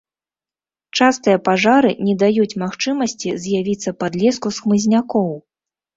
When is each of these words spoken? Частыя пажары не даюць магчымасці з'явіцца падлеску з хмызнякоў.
Частыя 0.99 1.41
пажары 1.49 1.91
не 2.07 2.15
даюць 2.23 2.57
магчымасці 2.63 3.37
з'явіцца 3.45 3.89
падлеску 4.03 4.47
з 4.57 4.65
хмызнякоў. 4.65 5.29